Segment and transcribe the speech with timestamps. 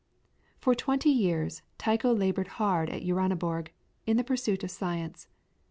[0.57, 3.67] For twenty years Tycho laboured hard at Uraniborg
[4.07, 5.27] in the pursuit of science.